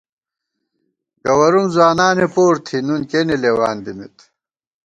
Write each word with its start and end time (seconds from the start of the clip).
گوَرُوم 1.25 1.67
ځوانانے 1.75 2.27
پور 2.33 2.55
تھی، 2.65 2.77
نُون 2.87 3.01
کېنےلېوان 3.09 3.77
دِمېت 3.83 4.17